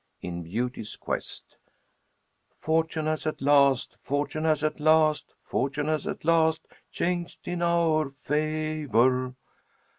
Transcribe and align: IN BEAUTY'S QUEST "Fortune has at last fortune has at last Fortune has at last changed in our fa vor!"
IN 0.19 0.41
BEAUTY'S 0.41 0.95
QUEST 0.95 1.57
"Fortune 2.57 3.05
has 3.05 3.27
at 3.27 3.39
last 3.39 3.97
fortune 3.99 4.45
has 4.45 4.63
at 4.63 4.79
last 4.79 5.35
Fortune 5.43 5.85
has 5.85 6.07
at 6.07 6.25
last 6.25 6.65
changed 6.91 7.47
in 7.47 7.61
our 7.61 8.09
fa 8.09 8.87
vor!" 8.89 9.35